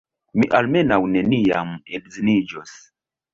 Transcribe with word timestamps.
Mi 0.37 0.45
almenaŭ 0.59 0.97
neniam 1.17 1.75
edziniĝos! 2.01 2.75